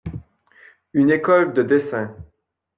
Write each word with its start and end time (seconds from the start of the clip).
Une 0.93 1.11
école 1.11 1.53
de 1.53 1.61
dessin. 1.61 2.15